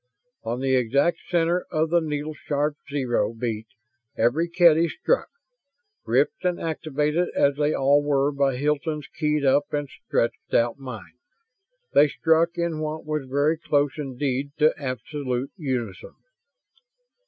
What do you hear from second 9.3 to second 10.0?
up and